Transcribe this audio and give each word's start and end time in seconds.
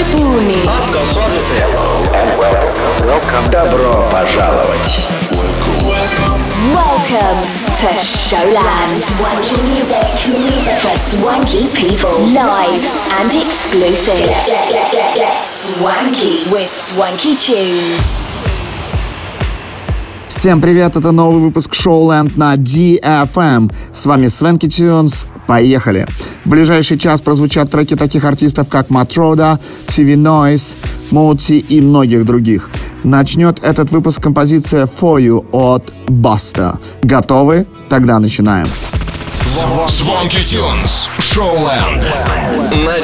State. 0.00 0.10
Karibuni. 0.10 0.56
Добро 3.50 4.04
пожаловать! 4.12 5.08
Welcome 6.72 7.40
to 7.80 7.88
Showland. 7.98 9.02
Swanky 9.02 9.56
music 9.68 10.06
for 10.80 10.96
swanky 10.96 11.66
people. 11.74 12.16
Live 12.32 12.84
and 13.18 13.34
exclusive. 13.34 14.30
Swanky 15.42 16.48
with 16.50 16.68
Swanky 16.68 17.34
Tunes. 17.34 18.24
Всем 20.28 20.62
привет, 20.62 20.96
это 20.96 21.10
новый 21.10 21.40
выпуск 21.42 21.74
Showland 21.74 22.32
на 22.36 22.54
DFM. 22.54 23.70
С 23.92 24.06
вами 24.06 24.28
Свенки 24.28 24.68
Тюнс. 24.68 25.26
Поехали! 25.46 26.06
В 26.44 26.48
ближайший 26.48 26.98
час 26.98 27.20
прозвучат 27.20 27.70
треки 27.70 27.96
таких 27.96 28.24
артистов, 28.24 28.68
как 28.68 28.90
Матрода, 28.90 29.58
TV 29.86 30.16
Noise, 30.16 30.76
Моути 31.10 31.58
и 31.58 31.80
многих 31.80 32.24
других. 32.24 32.70
Начнет 33.04 33.62
этот 33.62 33.90
выпуск 33.90 34.22
композиция 34.22 34.86
For 34.86 35.20
You 35.20 35.44
от 35.52 35.92
Баста. 36.08 36.78
Готовы? 37.02 37.66
Тогда 37.88 38.18
начинаем. 38.18 38.66
Swanky 39.86 40.40
Tunes. 40.40 41.08
Showland. 41.18 42.04
На 42.84 43.00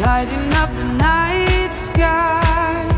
lighting 0.00 0.52
up 0.54 0.74
the 0.74 0.84
night 0.84 1.72
sky. 1.72 2.88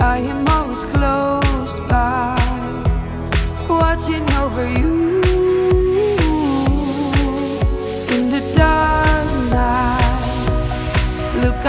I 0.00 0.18
am 0.18 0.46
always 0.48 0.84
close 0.86 1.74
by, 1.88 2.38
watching 3.68 4.26
over 4.42 4.66
you. 4.80 4.87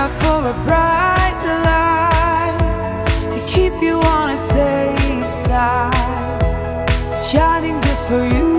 For 0.07 0.47
a 0.47 0.53
bright 0.63 1.41
light 1.65 3.05
to 3.33 3.45
keep 3.45 3.73
you 3.81 3.99
on 3.99 4.29
a 4.31 4.37
safe 4.37 5.33
side, 5.33 6.83
shining 7.21 7.81
just 7.81 8.07
for 8.07 8.23
you. 8.23 8.58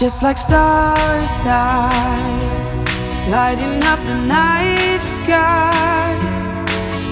Just 0.00 0.22
like 0.22 0.38
stars 0.38 1.36
die, 1.44 3.28
lighting 3.28 3.84
up 3.84 3.98
the 4.06 4.14
night 4.14 5.02
sky. 5.02 6.16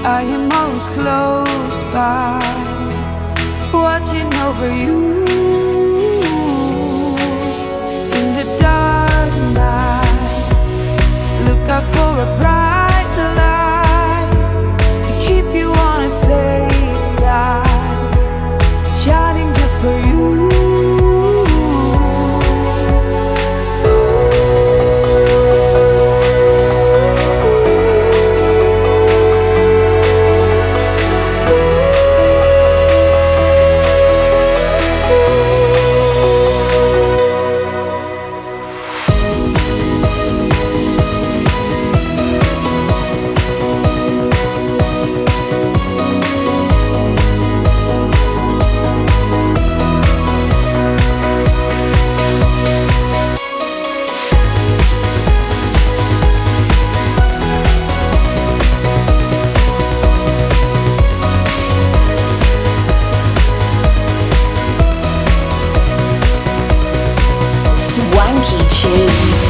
I 0.07 0.23
am 0.23 0.51
always 0.51 0.89
close 0.97 1.83
by, 1.93 2.41
watching 3.75 4.33
over 4.37 4.75
you. 4.75 5.23
In 8.17 8.27
the 8.39 8.47
dark 8.59 9.35
night, 9.53 10.49
look 11.45 11.69
out 11.69 11.85
for 11.93 12.13
a 12.25 12.29
bright 12.41 13.11
light 13.37 14.33
to 15.05 15.13
keep 15.27 15.55
you 15.55 15.73
on 15.73 16.05
a 16.07 16.09
safe 16.09 17.05
side, 17.05 18.15
shining 18.97 19.53
just 19.57 19.83
for 19.83 19.99
you. 20.09 20.68
Swanky 67.99 68.59
Tunes. 68.69 69.48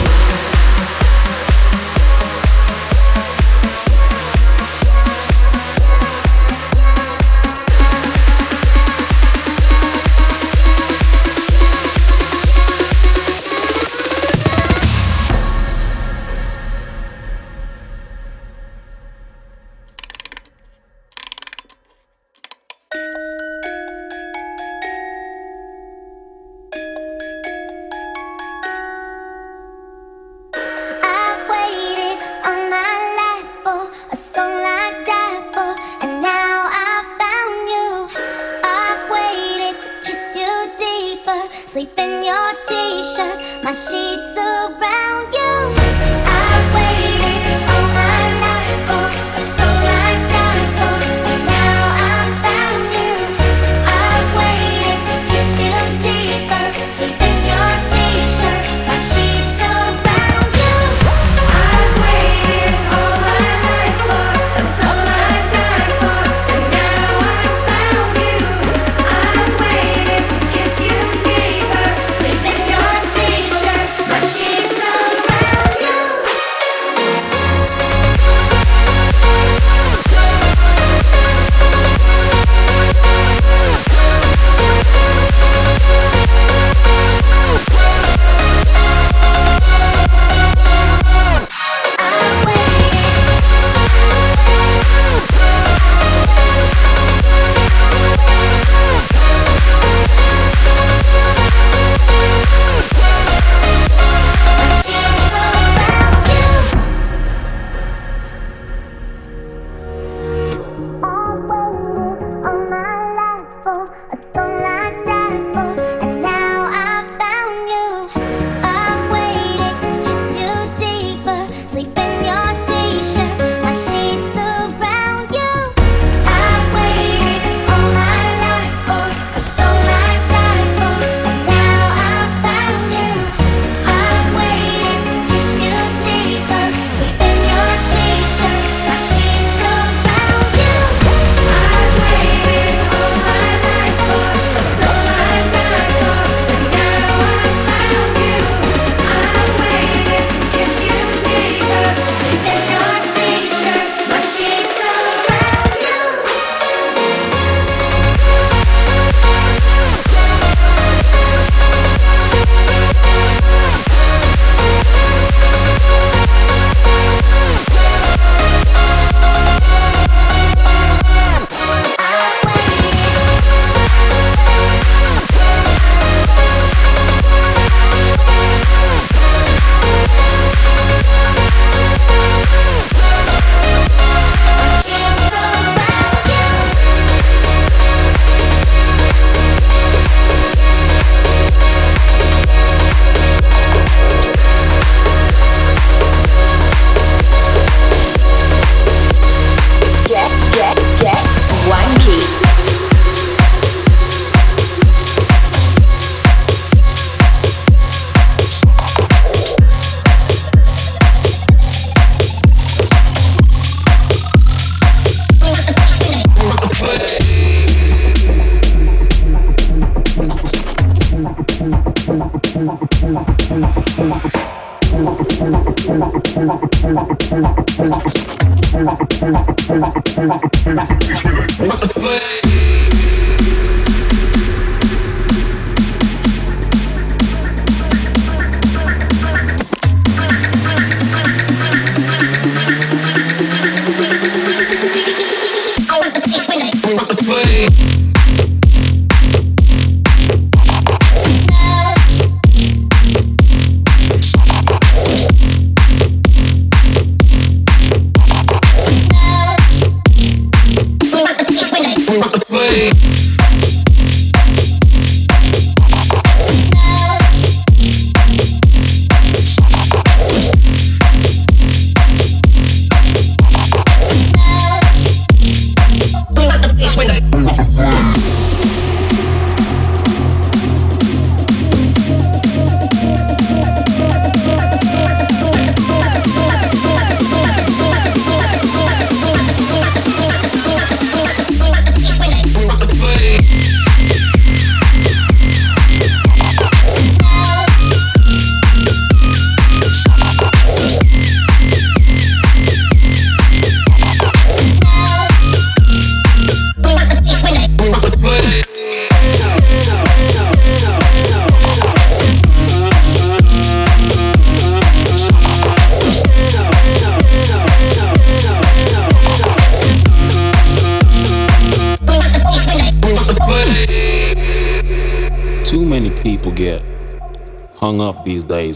Play. 231.98 232.97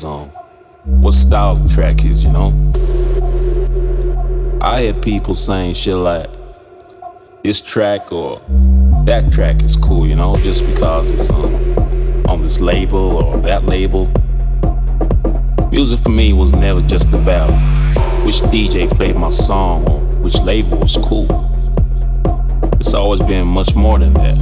Days 0.02 0.04
on 0.04 0.28
what 0.84 1.14
style 1.14 1.54
the 1.54 1.72
track 1.72 2.04
is, 2.04 2.24
you 2.24 2.30
know? 2.30 2.52
I 4.60 4.82
hear 4.82 4.94
people 4.94 5.34
saying 5.34 5.74
shit 5.74 5.94
like, 5.94 6.28
this 7.44 7.60
track 7.60 8.12
or 8.12 8.40
that 9.06 9.32
track 9.32 9.62
is 9.62 9.76
cool, 9.76 10.06
you 10.06 10.16
know, 10.16 10.36
just 10.36 10.64
because 10.66 11.10
it's 11.10 11.30
on, 11.30 11.54
on 12.28 12.42
this 12.42 12.60
label 12.60 13.16
or 13.16 13.40
that 13.42 13.64
label. 13.64 14.10
Music 15.70 16.00
for 16.00 16.10
me 16.10 16.32
was 16.32 16.52
never 16.52 16.80
just 16.82 17.08
about 17.08 17.50
which 18.24 18.40
DJ 18.52 18.88
played 18.90 19.16
my 19.16 19.30
song 19.30 19.84
or 19.88 20.00
which 20.22 20.38
label 20.42 20.78
was 20.78 20.96
cool. 20.96 21.26
It's 22.80 22.94
always 22.94 23.20
been 23.20 23.46
much 23.46 23.74
more 23.74 23.98
than 23.98 24.12
that. 24.14 24.36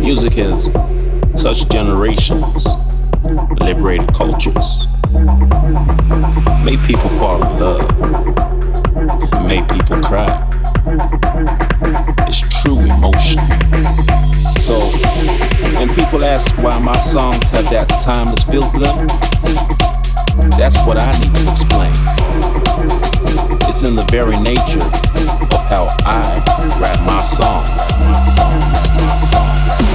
Music 0.00 0.34
has 0.34 0.70
touched 1.40 1.70
generations, 1.70 2.66
liberated 3.26 4.12
cultures, 4.14 4.86
made 6.64 6.78
people 6.86 7.10
fall 7.18 7.42
in 7.42 7.60
love, 7.60 9.46
made 9.46 9.68
people 9.68 10.00
cry. 10.02 10.42
It's 12.28 12.40
true 12.62 12.78
emotion. 12.78 13.42
So, 14.60 14.78
when 15.78 15.92
people 15.94 16.24
ask 16.24 16.56
why 16.58 16.78
my 16.78 16.98
songs 17.00 17.50
have 17.50 17.68
that 17.70 17.88
timeless 18.00 18.44
feel 18.44 18.70
to 18.70 18.78
them, 18.78 19.06
that's 20.50 20.76
what 20.86 20.96
I 20.98 21.18
need 21.18 21.34
to 21.34 21.50
explain. 21.50 21.92
It's 23.68 23.82
in 23.82 23.96
the 23.96 24.04
very 24.10 24.38
nature 24.40 24.84
of 24.84 25.66
how 25.68 25.94
I 26.04 26.42
write. 26.80 27.00
My 27.04 27.22
songs, 27.24 27.68
my 28.00 28.26
songs, 28.28 28.64
my 28.96 29.20
songs. 29.20 29.85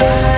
Thank. 0.00 0.29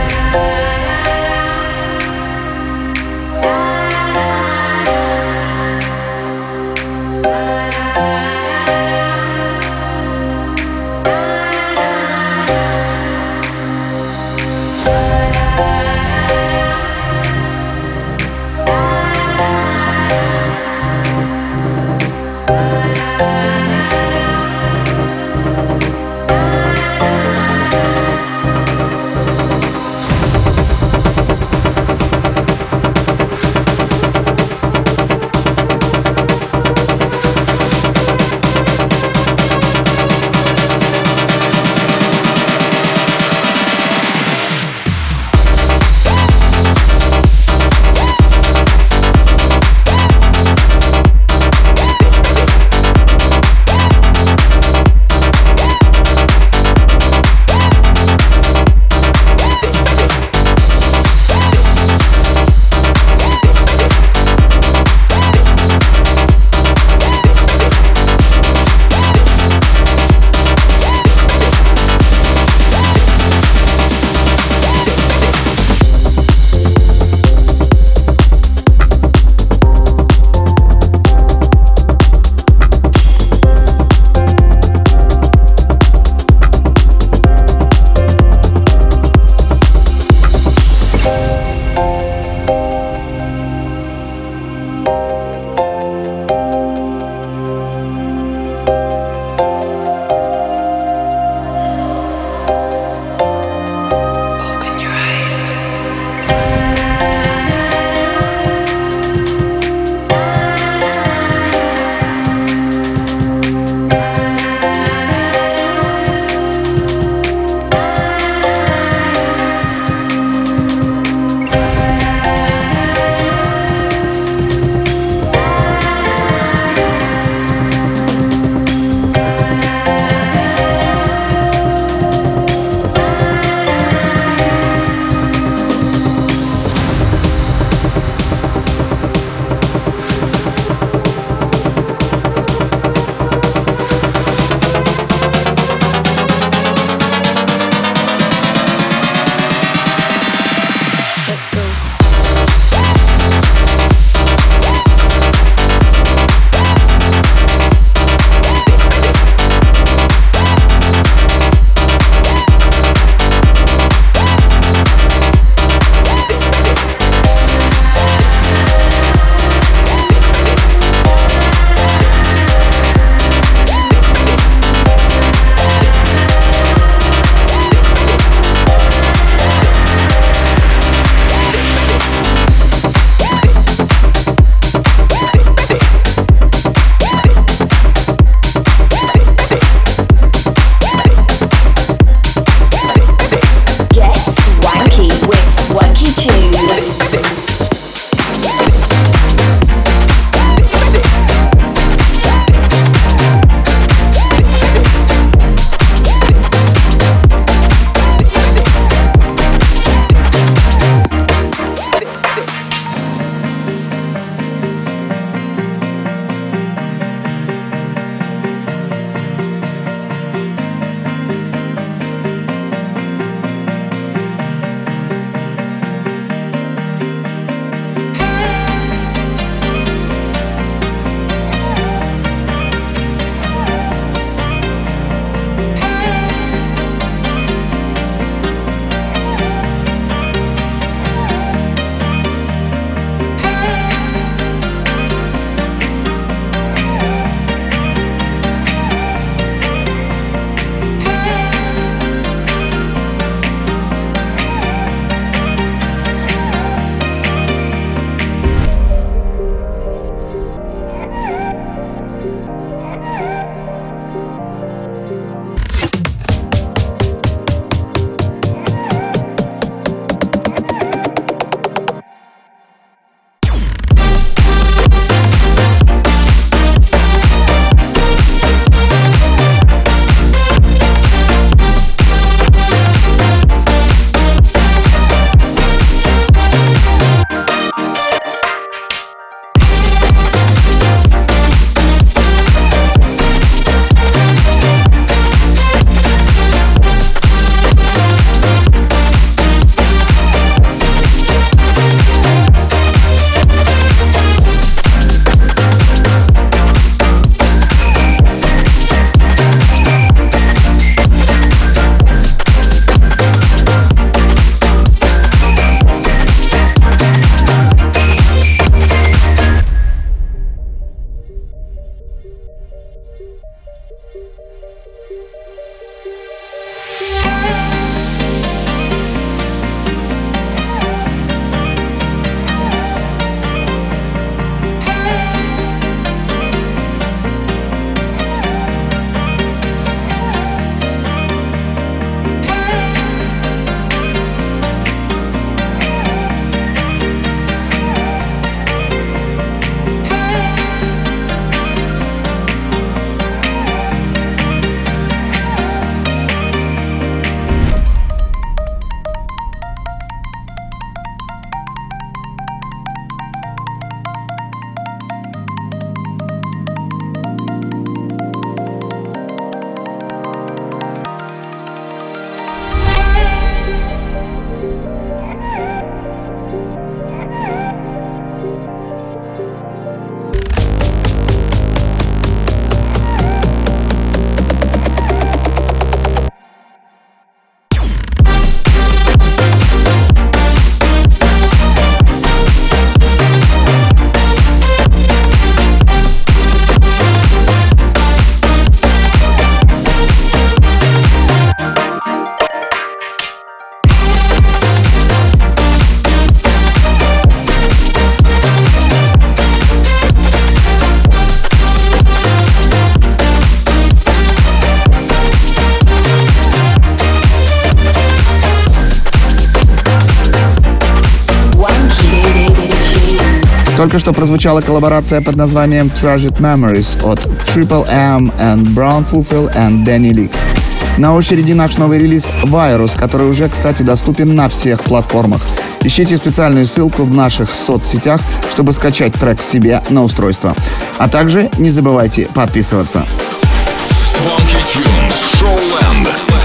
Только 423.92 424.04
что 424.04 424.14
прозвучала 424.14 424.62
коллаборация 424.62 425.20
под 425.20 425.36
названием 425.36 425.92
Treasured 426.00 426.38
Memories 426.38 427.04
от 427.04 427.18
Triple 427.54 427.86
M 427.90 428.32
and 428.38 428.62
Brown 428.74 429.04
Fufil 429.06 429.54
and 429.54 429.84
Danny 429.84 430.12
Leaks. 430.12 430.48
На 430.96 431.14
очереди 431.14 431.52
наш 431.52 431.76
новый 431.76 431.98
релиз 431.98 432.30
*Virus*, 432.44 432.98
который 432.98 433.28
уже, 433.28 433.50
кстати, 433.50 433.82
доступен 433.82 434.34
на 434.34 434.48
всех 434.48 434.80
платформах. 434.80 435.42
Ищите 435.82 436.16
специальную 436.16 436.64
ссылку 436.64 437.02
в 437.02 437.12
наших 437.12 437.54
соцсетях, 437.54 438.22
чтобы 438.50 438.72
скачать 438.72 439.12
трек 439.12 439.42
себе 439.42 439.82
на 439.90 440.02
устройство. 440.02 440.56
А 440.96 441.10
также 441.10 441.50
не 441.58 441.68
забывайте 441.68 442.30
подписываться. 442.32 443.04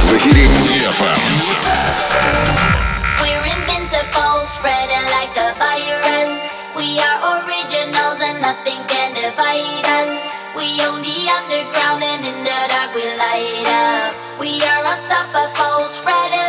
В 0.04 0.18
эфире 0.18 0.48
fight 9.38 9.86
us. 9.86 10.14
We 10.58 10.82
own 10.82 11.06
the 11.06 11.30
underground 11.30 12.02
and 12.04 12.26
in 12.26 12.44
the 12.44 12.60
dark 12.74 12.90
we 12.96 13.06
light 13.06 13.70
up. 13.70 14.12
We 14.42 14.58
are 14.66 14.84
unstoppable, 14.84 15.86
spreading. 15.94 16.47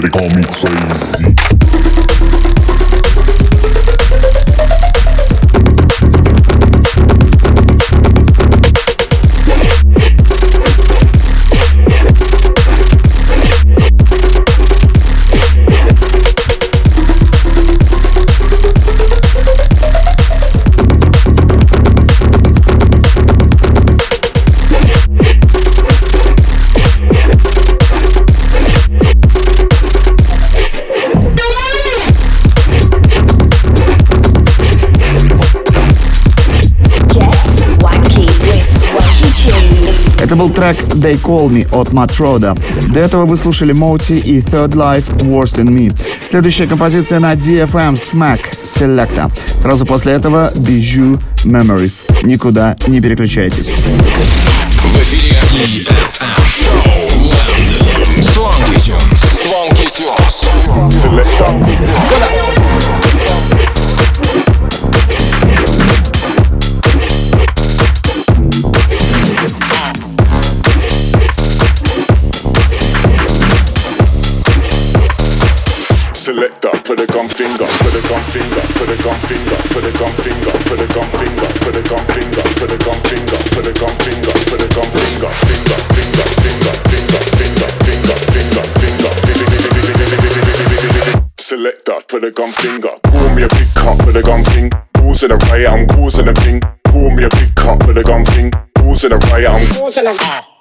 They 0.00 0.08
call 0.08 0.28
me 0.30 0.42
crazy. 0.44 1.37
Это 40.28 40.36
был 40.36 40.50
трек 40.50 40.76
They 40.88 41.18
Call 41.18 41.48
Me 41.48 41.66
от 41.72 41.94
Матрода. 41.94 42.54
До 42.90 43.00
этого 43.00 43.24
вы 43.24 43.34
слушали 43.34 43.72
Моти 43.72 44.12
и 44.12 44.42
Third 44.42 44.72
Life 44.72 45.08
Worst 45.22 45.56
in 45.56 45.68
Me. 45.68 45.98
Следующая 46.20 46.66
композиция 46.66 47.18
на 47.18 47.32
DFM 47.32 47.94
Smack 47.94 48.40
Selecta. 48.62 49.32
Сразу 49.58 49.86
после 49.86 50.12
этого 50.12 50.52
Bijou 50.54 51.18
Memories. 51.46 52.04
Никуда 52.26 52.76
не 52.88 53.00
переключайтесь. 53.00 53.70
В 53.70 54.96
эфире 54.96 55.38
EFM 55.54 56.36
Showland. 56.60 57.48
Swanky 58.20 58.76
Tunes. 58.84 59.20
Swanky 59.48 59.86
Tunes. 59.86 60.46
Selector. 60.90 62.07
Selector, 91.98 92.20
put 92.20 92.24
a 92.24 92.30
gun 92.30 92.52
finger. 92.52 92.94
Pull 93.02 93.28
me 93.34 93.42
a 93.42 93.48
big 93.48 93.74
cup, 93.74 93.98
put 93.98 94.14
a 94.14 94.22
gun 94.22 94.42
thing. 94.44 94.70
Pulls 94.94 95.22
in 95.22 95.32
a 95.32 95.36
riot, 95.36 95.70
I'm 95.70 95.86
causing 95.86 96.28
a 96.28 96.34
thing. 96.34 96.60
Pull 96.84 97.10
me 97.10 97.24
a 97.24 97.28
big 97.30 97.54
cup, 97.54 97.80
put 97.80 97.98
a 97.98 98.02
gun 98.02 98.24
thing. 98.24 98.50
Pulls 98.74 99.04
in 99.04 99.12
a 99.12 99.18
riot, 99.18 99.50
I'm 99.50 99.66
causing 99.74 100.06
a 100.06 100.14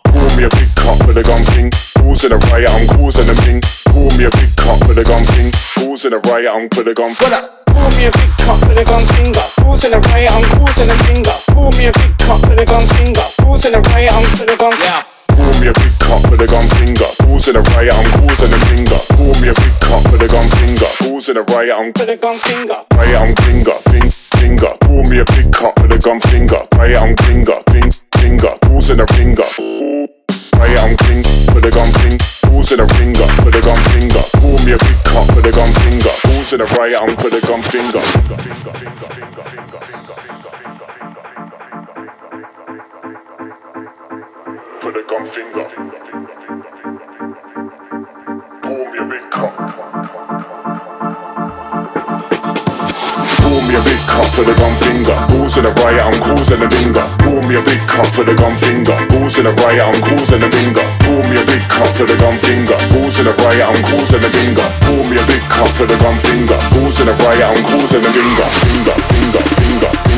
Pull 0.07 0.29
me 0.38 0.43
a 0.45 0.49
big 0.49 0.69
cup 0.75 0.97
with 1.05 1.17
a 1.17 1.23
gun 1.23 1.43
thing. 1.53 1.69
Pulls 1.95 2.25
in 2.25 2.31
a 2.31 2.38
riot, 2.38 2.69
I'm 2.69 2.88
causing 2.88 3.29
a 3.29 3.35
thing. 3.35 3.61
Pull 3.93 4.09
me 4.17 4.25
a 4.25 4.31
big 4.31 4.55
cup 4.55 4.81
with 4.88 4.97
a 4.97 5.03
gun 5.03 5.23
thing. 5.25 5.51
Pulls 5.75 6.05
in 6.05 6.13
a 6.13 6.19
riot, 6.19 6.49
I'm 6.49 6.69
put 6.69 6.88
a 6.88 6.93
gun. 6.93 7.13
What 7.21 7.33
up? 7.33 7.65
Pull 7.67 7.91
me 7.97 8.05
a 8.07 8.11
big 8.11 8.31
cup 8.41 8.59
with 8.65 8.77
a 8.77 8.85
gun 8.85 9.05
finger. 9.13 9.45
Who's 9.61 9.85
in 9.85 9.93
a 9.93 9.99
riot? 10.09 10.31
I'm 10.33 10.43
causing 10.57 10.89
a 10.89 10.97
finger. 11.05 11.38
Pull 11.53 11.71
me 11.77 11.85
a 11.88 11.93
big 11.93 12.17
cup 12.17 12.41
with 12.49 12.57
a 12.57 12.65
gun 12.65 12.85
finger. 12.97 13.27
Who's 13.45 13.65
in 13.65 13.75
a 13.75 13.81
riot? 13.93 14.13
I'm 14.13 14.25
with 14.33 14.49
a 14.49 14.57
gun. 14.57 14.73
Yeah. 14.81 15.03
Pull 15.29 15.53
me 15.61 15.67
a 15.69 15.73
big 15.73 15.93
cup 16.01 16.23
with 16.31 16.41
a 16.41 16.47
gun 16.49 16.65
finger. 16.81 17.05
Pulls 17.21 17.47
in 17.47 17.55
a 17.55 17.61
riot, 17.77 17.93
I'm 17.93 18.09
causing 18.25 18.49
a 18.49 18.59
finger. 18.65 18.99
Pull 19.13 19.33
me 19.38 19.53
a 19.53 19.53
big 19.53 19.75
cup 19.85 20.01
with 20.09 20.25
a 20.25 20.27
gun 20.27 20.49
finger. 21.22 21.32
In 21.32 21.38
a 21.38 21.55
riot, 21.55 21.76
I'm 21.78 21.88
With 21.88 22.09
a 22.09 22.18
gun 22.18 22.38
finger. 22.38 22.86
riot, 22.93 23.18
I'm 23.18 23.36
finger, 23.41 23.74
fing, 23.89 24.09
finger. 24.38 24.74
Pull 24.82 25.03
me 25.09 25.20
a 25.20 25.26
big 25.26 25.51
cup 25.51 25.80
with 25.82 25.91
a 25.91 25.97
gun 25.97 26.20
finger. 26.20 26.61
Riot, 26.78 27.01
I'm 27.01 27.15
finger, 27.26 27.57
fing, 27.72 27.91
finger. 28.15 28.53
Pulls 28.61 28.89
in 28.91 28.99
a 28.99 29.07
finger. 29.07 29.47
Riot, 30.57 30.80
I'm 30.80 30.95
king 30.97 31.24
with 31.53 31.65
a 31.65 31.72
gun 31.74 31.89
fing. 31.99 32.18
Pulls 32.45 32.72
in 32.72 32.80
a 32.80 32.88
finger 32.88 33.28
with 33.43 33.55
a 33.55 33.61
gun 33.61 33.82
finger. 33.91 34.24
Pull 34.38 34.57
me 34.65 34.74
a 34.74 34.78
big 34.78 34.97
cup 35.09 35.28
with 35.36 35.45
a 35.45 35.51
gun 35.51 35.72
finger. 35.82 36.13
In 36.53 36.61
a 36.61 36.65
riot, 36.78 37.01
I'm 37.01 37.15
with 37.18 37.34
a 37.34 37.41
gun 37.45 37.61
finger. 37.63 38.01
Put 44.82 44.95
a 44.95 45.03
gun 45.03 45.26
finger. 45.26 45.65
Pull 48.61 48.86
me 48.91 48.97
a 48.97 49.05
big 49.05 49.32
cup. 49.32 50.56
Pull 51.68 53.59
me 53.68 53.76
a 53.76 53.84
big 53.84 53.99
cup 54.07 54.24
for 54.32 54.47
the 54.47 54.55
gun 54.55 54.72
finger. 54.80 55.11
Balls 55.28 55.59
in 55.59 55.68
a 55.68 55.72
riot, 55.84 55.99
I'm 55.99 56.15
causing 56.24 56.63
a 56.63 56.70
finger. 56.72 57.03
Pull 57.20 57.43
me 57.43 57.59
a 57.59 57.61
big 57.61 57.84
cup 57.84 58.07
for 58.15 58.24
the 58.24 58.32
gun 58.39 58.55
finger. 58.55 58.95
Balls 59.11 59.36
in 59.36 59.47
a 59.47 59.51
riot, 59.51 59.84
I'm 59.84 59.99
causing 59.99 60.39
a 60.39 60.47
finger. 60.47 60.88
Pull 61.03 61.20
me 61.28 61.36
a 61.36 61.43
big 61.43 61.63
cup 61.68 61.91
for 61.91 62.07
the 62.07 62.15
gun 62.15 62.39
finger. 62.39 62.78
Balls 62.95 63.20
in 63.20 63.28
a 63.28 63.34
riot, 63.43 63.68
I'm 63.68 63.84
causing 63.84 64.24
a 64.24 64.30
finger. 64.32 64.68
Pull 64.88 65.03
me 65.11 65.20
a 65.20 65.24
big 65.28 65.43
cup 65.51 65.68
for 65.76 65.84
the 65.84 65.97
gun 65.99 66.15
finger. 66.24 66.55
Balls 66.72 67.03
in 67.03 67.11
a 67.11 67.15
riot, 67.20 67.43
I'm 67.51 67.63
causing 67.68 67.99
a 67.99 68.11
finger, 68.15 68.47
finger, 68.63 68.95
finger, 69.11 69.43
finger, 69.59 70.16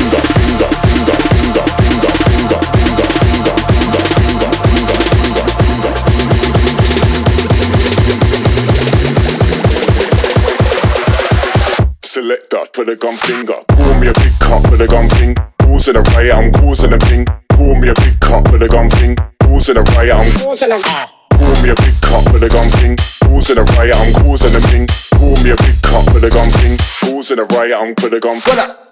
Selector, 12.30 12.62
put 12.72 12.88
a 12.88 12.94
gun 12.94 13.16
finger. 13.16 13.58
Pull 13.66 13.94
me 13.98 14.06
a 14.06 14.14
big 14.14 14.30
cup 14.38 14.62
with 14.70 14.78
a 14.78 14.86
gun 14.86 15.10
thing. 15.18 15.34
In 15.66 15.96
a 15.96 16.02
riot, 16.14 16.30
I'm 16.30 16.52
causing 16.52 16.92
a 16.92 16.98
thing. 16.98 17.26
Pull 17.50 17.74
me 17.74 17.90
a 17.90 17.94
big 17.98 18.20
cup 18.20 18.46
with 18.52 18.62
a 18.62 18.68
gun 18.68 18.86
thing. 18.86 19.18
In 19.42 19.76
a 19.76 19.82
riot, 19.98 20.14
I'm 20.14 20.30
Causing 20.38 20.70
a. 20.70 20.78
Pull 20.78 21.58
me 21.58 21.70
a 21.70 21.74
big 21.74 21.98
cup 21.98 22.22
with 22.30 22.46
a 22.46 22.48
gun 22.48 22.70
thing. 22.78 22.94
In 23.26 23.58
a 23.58 23.64
riot, 23.74 23.98
I'm 23.98 24.14
causing 24.22 24.54
a 24.54 24.62
thing. 24.62 24.86
Pull 25.18 25.34
me 25.42 25.50
a 25.50 25.58
big 25.58 25.74
cup 25.82 26.06
with 26.14 26.22
a 26.22 26.30
gun 26.30 26.46
thing. 26.54 26.78
In 27.02 27.38
a 27.42 27.44
riot, 27.50 27.74
I'm 27.74 27.98
with 27.98 28.14
a 28.14 28.20
gun. 28.22 28.38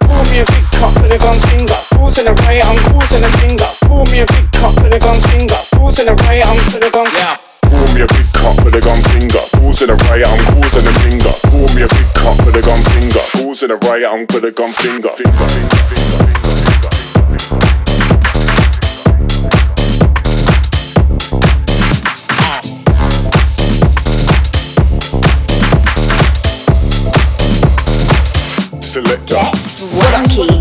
Pull 0.03 0.25
me 0.35 0.43
a 0.43 0.45
big 0.51 0.67
cup 0.75 0.99
with 0.99 1.15
a 1.15 1.19
gun 1.23 1.39
finger. 1.47 1.79
In 1.95 2.27
a 2.27 2.35
riot? 2.43 2.67
I'm 2.67 2.79
causing 2.91 3.23
a 3.23 3.31
finger. 3.39 3.71
Pull 3.87 4.03
me 4.11 4.19
a 4.19 4.27
big 4.27 4.51
cup 4.51 4.75
with 4.83 4.91
a 4.91 4.99
gun 4.99 5.15
finger. 5.31 5.55
In 5.79 6.11
a 6.11 6.15
riot? 6.27 6.43
I'm 6.43 6.59
with 6.75 6.83
a 6.83 6.91
gun. 6.91 7.18
in 13.63 13.71
a 13.71 13.77
riot, 13.77 14.07
I'm 14.09 14.27
with 14.33 14.45
a 14.45 14.53
gun 14.53 14.73
finger. 14.73 15.09
finger, 15.09 15.33
finger, 15.33 15.85
finger. 30.37 30.58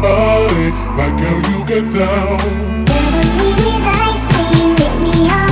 body, 0.00 0.70
like 0.96 1.18
how 1.20 1.36
you 1.50 1.58
get 1.66 1.90
down. 1.90 2.84
Baby, 2.84 3.22
we 3.38 3.48
the 3.64 3.78
ice 4.08 4.26
cream, 4.26 4.76
hit 4.76 4.94
me 5.02 5.28
up. 5.30 5.47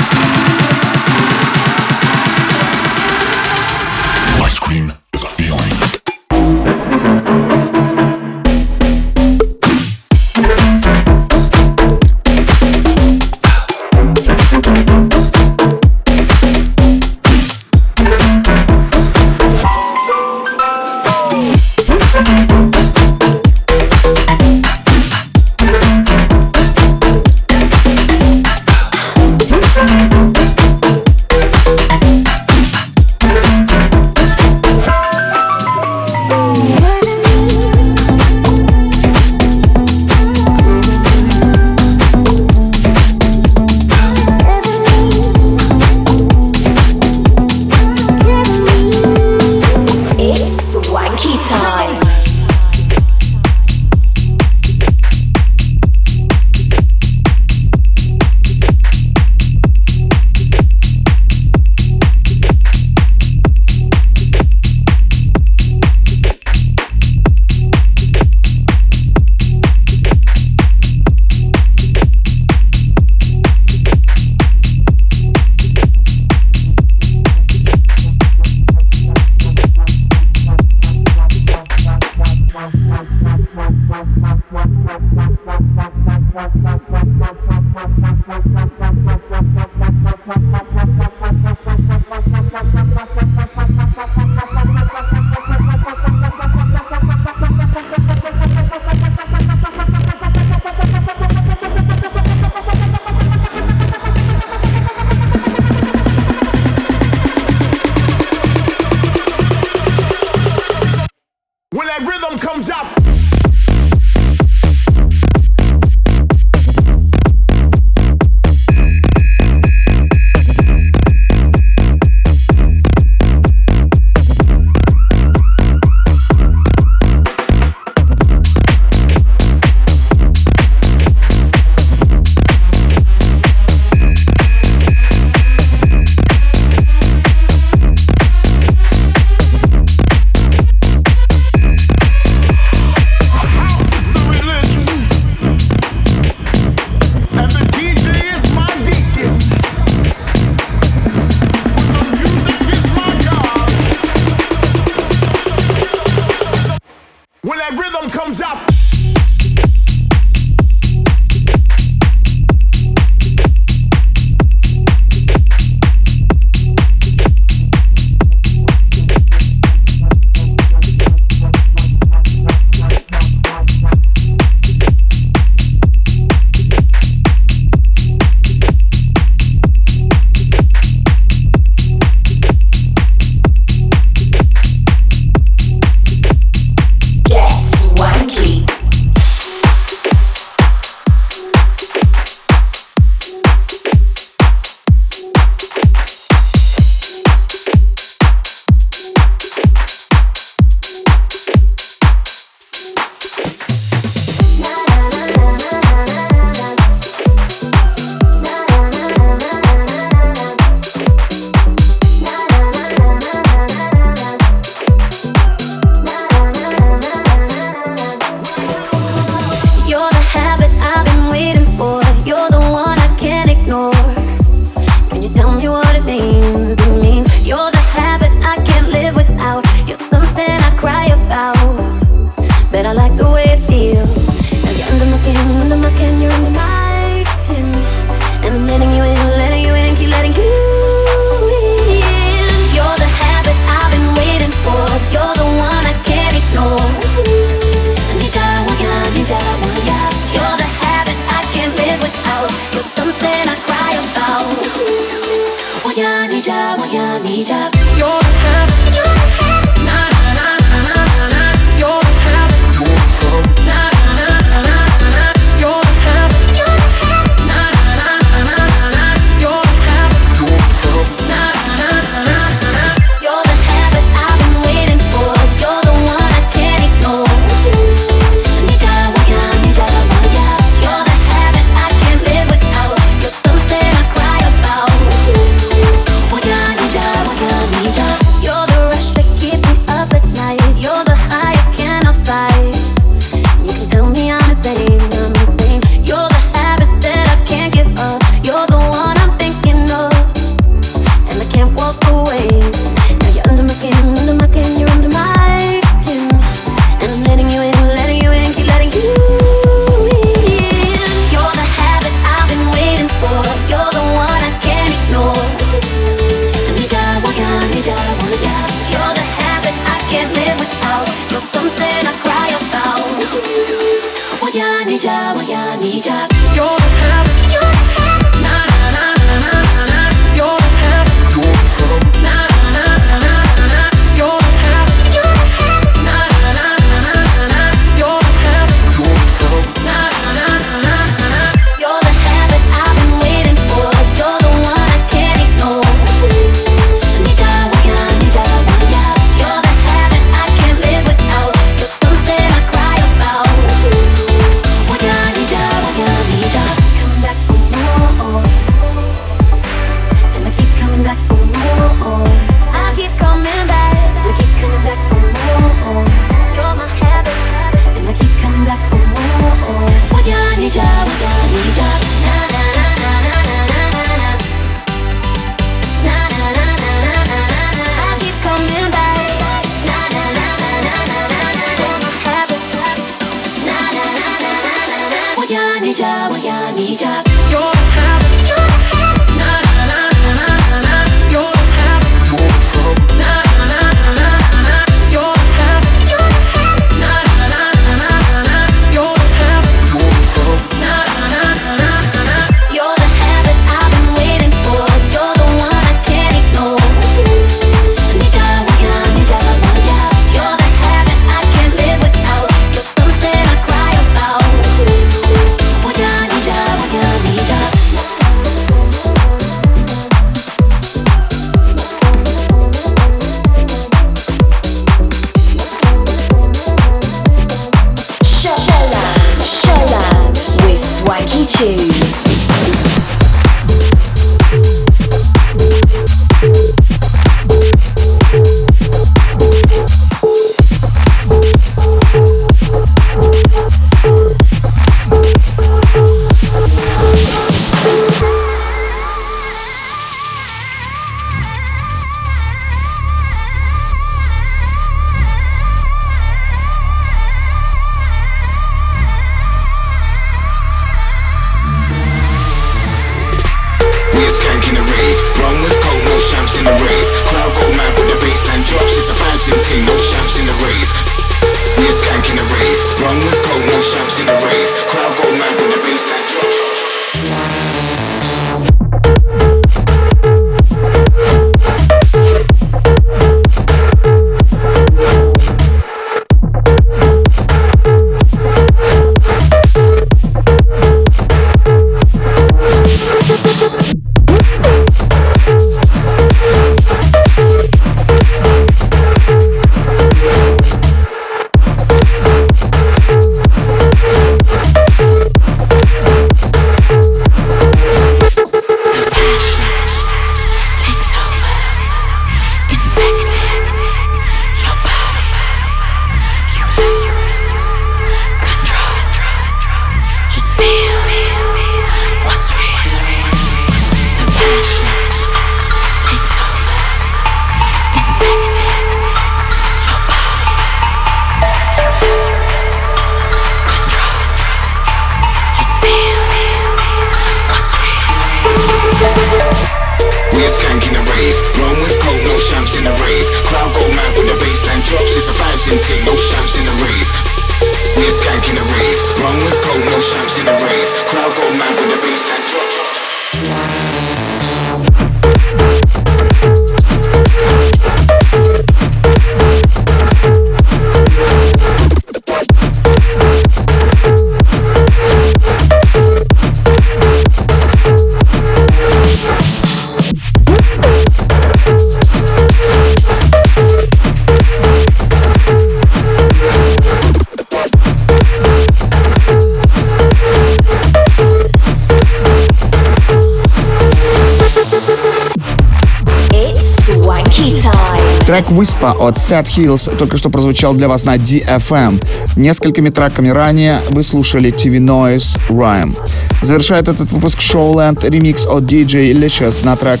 Трек 588.34 588.48
Whisper 588.48 588.96
от 588.98 589.16
Sad 589.16 589.44
Hills 589.44 589.96
только 589.96 590.16
что 590.16 590.28
прозвучал 590.28 590.74
для 590.74 590.88
вас 590.88 591.04
на 591.04 591.14
DFM. 591.14 592.04
Несколькими 592.34 592.88
треками 592.88 593.28
ранее 593.28 593.80
вы 593.90 594.02
слушали 594.02 594.52
TV 594.52 594.80
Noise 594.80 595.38
Rhyme. 595.48 595.96
Завершает 596.42 596.88
этот 596.88 597.12
выпуск 597.12 597.38
Showland 597.38 598.04
ремикс 598.10 598.44
от 598.46 598.64
DJ 598.64 599.12
Licious 599.12 599.64
на 599.64 599.76
трек 599.76 600.00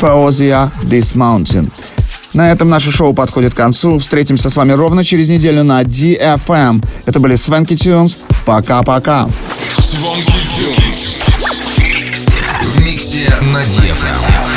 Feozia 0.00 0.70
This 0.84 1.16
Mountain. 1.16 1.72
На 2.34 2.52
этом 2.52 2.70
наше 2.70 2.92
шоу 2.92 3.14
подходит 3.14 3.52
к 3.54 3.56
концу. 3.56 3.98
Встретимся 3.98 4.48
с 4.48 4.54
вами 4.54 4.70
ровно 4.70 5.02
через 5.02 5.28
неделю 5.28 5.64
на 5.64 5.82
DFM. 5.82 6.86
Это 7.04 7.18
были 7.18 7.34
Свенки 7.34 7.74
Тюнс. 7.74 8.16
Пока-пока. 8.46 9.26
На 13.52 13.58
DFM. 13.58 14.51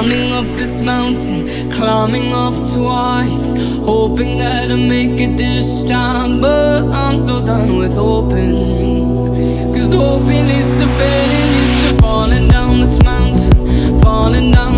Climbing 0.00 0.32
up 0.32 0.46
this 0.56 0.80
mountain, 0.80 1.70
climbing 1.72 2.32
up 2.32 2.54
twice. 2.72 3.52
Hoping 3.84 4.38
that 4.38 4.70
I 4.70 4.74
make 4.74 5.20
it 5.20 5.36
this 5.36 5.84
time, 5.84 6.40
but 6.40 6.84
I'm 6.84 7.18
so 7.18 7.44
done 7.44 7.76
with 7.76 7.92
hoping. 7.92 9.74
Cause 9.74 9.92
hoping 9.92 10.48
is 10.48 10.72
to 10.76 10.86
failing, 10.86 11.52
is 11.64 11.90
to 11.90 12.00
falling 12.00 12.48
down 12.48 12.80
this 12.80 12.98
mountain, 13.02 14.00
falling 14.00 14.52
down. 14.52 14.69